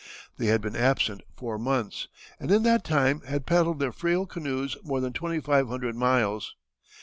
They 0.37 0.47
had 0.47 0.61
been 0.61 0.75
absent 0.75 1.21
four 1.37 1.59
months, 1.59 2.07
and 2.39 2.49
in 2.49 2.63
that 2.63 2.83
time 2.83 3.21
had 3.21 3.45
paddled 3.45 3.77
their 3.77 3.91
frail 3.91 4.25
canoes 4.25 4.75
more 4.83 4.99
than 4.99 5.13
twenty 5.13 5.39
five 5.39 5.67
hundred 5.67 5.95
miles. 5.95 6.55